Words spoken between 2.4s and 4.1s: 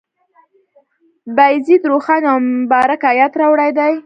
مبارک آیت راوړی دی.